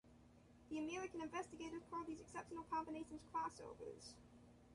The 0.71 0.79
American 0.79 1.21
investigators 1.21 1.83
call 1.91 2.03
these 2.05 2.19
exceptional 2.21 2.63
combinations 2.71 3.21
cross~overs. 3.31 4.15